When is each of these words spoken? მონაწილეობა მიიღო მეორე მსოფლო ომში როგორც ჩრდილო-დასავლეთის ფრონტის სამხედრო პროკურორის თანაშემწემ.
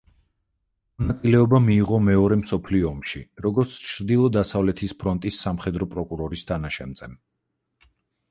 მონაწილეობა 1.01 1.57
მიიღო 1.65 1.97
მეორე 2.05 2.37
მსოფლო 2.39 2.79
ომში 2.91 3.21
როგორც 3.45 3.75
ჩრდილო-დასავლეთის 3.91 4.95
ფრონტის 5.03 5.41
სამხედრო 5.45 5.89
პროკურორის 5.93 6.47
თანაშემწემ. 6.53 7.15